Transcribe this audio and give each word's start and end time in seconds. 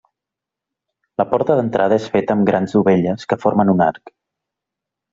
La 1.23 1.25
porta 1.33 1.59
d'entrada 1.59 2.01
és 2.03 2.09
feta 2.15 2.39
amb 2.39 2.51
grans 2.51 2.75
dovelles 2.79 3.31
que 3.35 3.41
formen 3.47 3.75
un 3.79 3.89
arc. 3.93 4.15